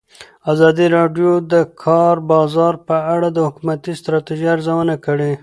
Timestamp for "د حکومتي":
3.31-3.91